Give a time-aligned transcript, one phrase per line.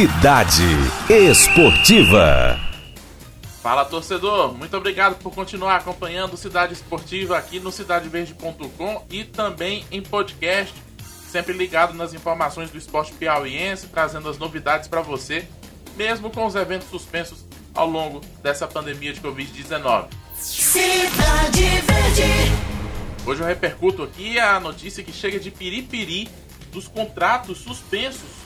[0.00, 0.64] Cidade
[1.10, 2.58] Esportiva.
[3.62, 10.00] Fala torcedor, muito obrigado por continuar acompanhando Cidade Esportiva aqui no cidadeverde.com e também em
[10.00, 10.74] podcast,
[11.30, 15.46] sempre ligado nas informações do esporte piauiense, trazendo as novidades para você,
[15.98, 17.44] mesmo com os eventos suspensos
[17.74, 20.06] ao longo dessa pandemia de Covid-19.
[20.34, 22.22] Cidade Verde.
[23.26, 26.26] Hoje eu repercuto aqui a notícia que chega de Piripiri
[26.72, 28.39] dos contratos suspensos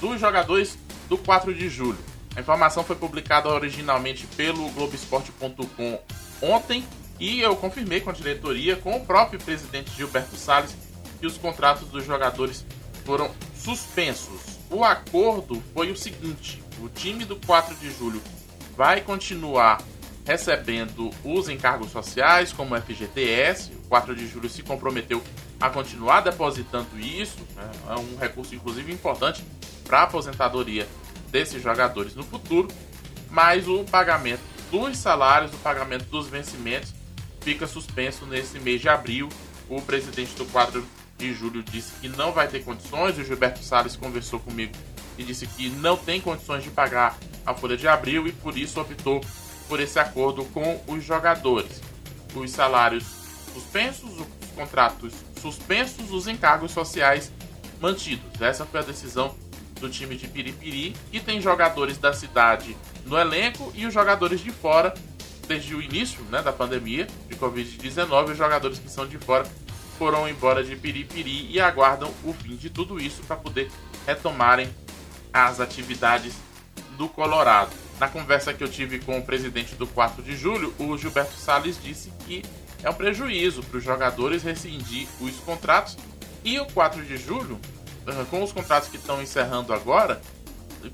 [0.00, 0.78] dos jogadores
[1.08, 1.98] do 4 de julho.
[2.34, 5.98] A informação foi publicada originalmente pelo Globoesporte.com
[6.42, 6.84] ontem
[7.18, 10.76] e eu confirmei com a diretoria, com o próprio presidente Gilberto Salles,
[11.18, 12.64] que os contratos dos jogadores
[13.04, 14.58] foram suspensos.
[14.70, 18.20] O acordo foi o seguinte: o time do 4 de julho
[18.76, 19.80] vai continuar
[20.26, 23.72] recebendo os encargos sociais, como o FGTS.
[23.72, 25.22] O 4 de julho se comprometeu
[25.58, 27.70] a continuar depositando isso, né?
[27.88, 29.42] é um recurso inclusive importante
[29.86, 30.86] para aposentadoria
[31.30, 32.68] desses jogadores no futuro,
[33.30, 36.94] mas o pagamento dos salários, o pagamento dos vencimentos
[37.40, 39.28] fica suspenso nesse mês de abril.
[39.68, 40.84] O presidente do 4
[41.18, 44.72] de julho disse que não vai ter condições, o Gilberto Salles conversou comigo
[45.18, 48.80] e disse que não tem condições de pagar a folha de abril e por isso
[48.80, 49.20] optou
[49.68, 51.80] por esse acordo com os jogadores.
[52.34, 53.04] Os salários
[53.52, 57.32] suspensos, os contratos suspensos, os encargos sociais
[57.80, 58.40] mantidos.
[58.40, 59.34] Essa foi a decisão
[59.80, 64.50] do time de Piripiri, que tem jogadores da cidade no elenco e os jogadores de
[64.50, 64.92] fora,
[65.46, 69.46] desde o início né, da pandemia de Covid-19, os jogadores que são de fora
[69.98, 73.70] foram embora de Piripiri e aguardam o fim de tudo isso para poder
[74.06, 74.68] retomarem
[75.32, 76.34] as atividades
[76.96, 77.70] do Colorado.
[77.98, 81.78] Na conversa que eu tive com o presidente do 4 de julho, o Gilberto Salles
[81.82, 82.42] disse que
[82.82, 85.96] é um prejuízo para os jogadores rescindir os contratos
[86.44, 87.58] e o 4 de julho
[88.30, 90.20] com os contratos que estão encerrando agora,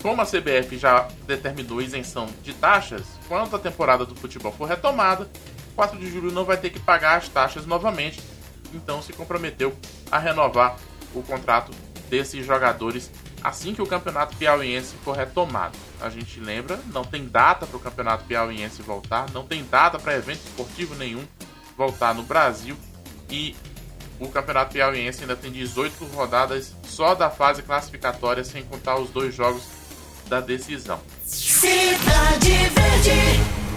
[0.00, 5.28] como a CBF já determinou isenção de taxas, quando a temporada do futebol for retomada,
[5.74, 8.20] 4 de julho não vai ter que pagar as taxas novamente,
[8.72, 9.76] então se comprometeu
[10.10, 10.76] a renovar
[11.14, 11.72] o contrato
[12.08, 13.10] desses jogadores
[13.42, 15.76] assim que o campeonato piauiense for retomado.
[16.00, 20.16] A gente lembra, não tem data para o campeonato piauiense voltar, não tem data para
[20.16, 21.24] evento esportivo nenhum
[21.76, 22.76] voltar no Brasil
[23.28, 23.56] e
[24.20, 29.34] o Campeonato Piauiense ainda tem 18 rodadas só da fase classificatória, sem contar os dois
[29.34, 29.64] jogos
[30.28, 31.00] da decisão.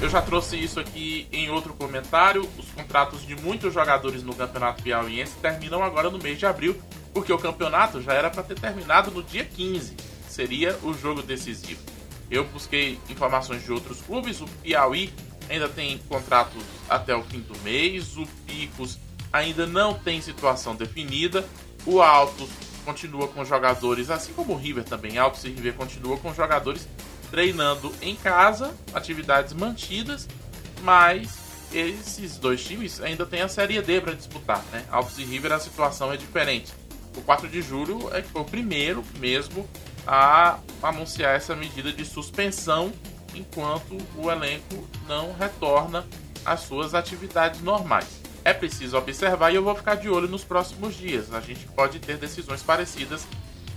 [0.01, 2.47] Eu já trouxe isso aqui em outro comentário.
[2.57, 6.79] Os contratos de muitos jogadores no Campeonato Piauiense terminam agora no mês de abril,
[7.13, 9.95] porque o campeonato já era para ter terminado no dia 15.
[10.29, 11.81] Seria o jogo decisivo.
[12.29, 14.41] Eu busquei informações de outros clubes.
[14.41, 15.13] O Piauí
[15.49, 18.17] ainda tem contratos até o fim do mês.
[18.17, 18.97] O Picos
[19.35, 21.45] ainda não tem situação definida.
[21.85, 22.49] O Altos
[22.85, 25.17] continua com jogadores, assim como o River também.
[25.17, 26.87] Altos e River continua com jogadores
[27.29, 30.27] treinando em casa, atividades mantidas,
[30.81, 34.85] mas esses dois times ainda têm a Série D para disputar, né?
[34.89, 36.71] Altos e River a situação é diferente.
[37.17, 39.67] O 4 de julho é que foi o primeiro mesmo
[40.07, 42.93] a anunciar essa medida de suspensão
[43.33, 46.05] enquanto o elenco não retorna
[46.45, 50.95] às suas atividades normais é preciso observar e eu vou ficar de olho nos próximos
[50.95, 51.33] dias.
[51.33, 53.27] A gente pode ter decisões parecidas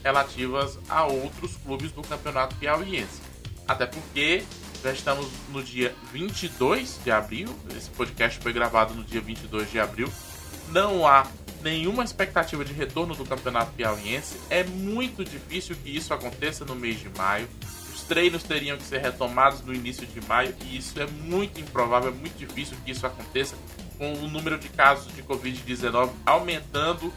[0.04, 3.22] relativas a outros clubes do Campeonato Piauiense.
[3.66, 4.44] Até porque
[4.82, 9.80] já estamos no dia 22 de abril, esse podcast foi gravado no dia 22 de
[9.80, 10.12] abril.
[10.68, 11.26] Não há
[11.62, 14.36] nenhuma expectativa de retorno do Campeonato Piauiense.
[14.50, 17.48] É muito difícil que isso aconteça no mês de maio.
[17.94, 22.10] Os treinos teriam que ser retomados no início de maio e isso é muito improvável,
[22.10, 23.56] é muito difícil que isso aconteça
[23.98, 27.12] com o número de casos de Covid-19 aumentando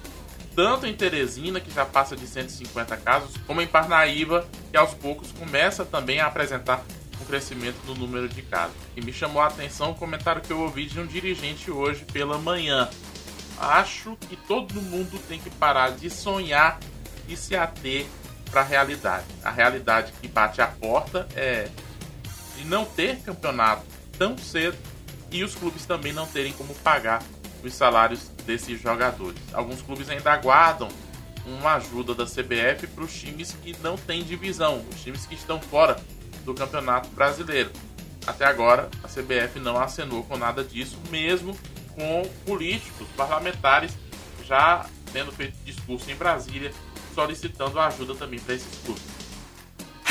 [0.56, 5.32] tanto em Teresina, que já passa de 150 casos, como em Parnaíba, que aos poucos
[5.32, 6.84] começa também a apresentar
[7.22, 8.76] um crescimento no número de casos.
[8.96, 12.38] E me chamou a atenção o comentário que eu ouvi de um dirigente hoje pela
[12.38, 12.90] manhã.
[13.58, 16.80] Acho que todo mundo tem que parar de sonhar
[17.30, 18.06] e se ater
[18.50, 19.26] para a realidade.
[19.44, 21.70] A realidade que bate a porta é
[22.58, 23.86] de não ter campeonato
[24.18, 24.78] tão cedo
[25.32, 27.24] e os clubes também não terem como pagar
[27.64, 29.40] os salários desses jogadores.
[29.54, 30.90] Alguns clubes ainda aguardam
[31.46, 35.60] uma ajuda da CBF para os times que não têm divisão, os times que estão
[35.60, 35.98] fora
[36.44, 37.72] do Campeonato Brasileiro.
[38.26, 41.58] Até agora, a CBF não acenou com nada disso, mesmo
[41.96, 43.92] com políticos, parlamentares
[44.46, 46.72] já tendo feito discurso em Brasília
[47.14, 49.21] solicitando ajuda também para esses clubes.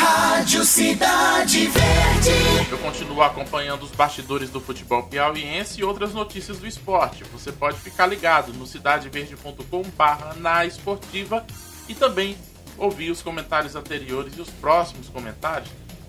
[0.01, 2.31] Rádio Cidade Verde.
[2.71, 7.23] Eu continuo acompanhando os bastidores do futebol piauiense e outras notícias do esporte.
[7.25, 11.45] Você pode ficar ligado no cidadeverde.com/na esportiva
[11.87, 12.35] e também
[12.79, 15.69] ouvir os comentários anteriores e os próximos comentários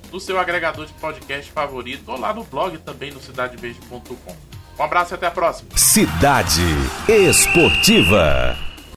[0.09, 4.37] do seu agregador de podcast favorito ou lá no blog também no cidadeverde.com.
[4.79, 5.69] Um abraço e até a próxima.
[5.75, 6.63] Cidade
[7.09, 8.70] Esportiva.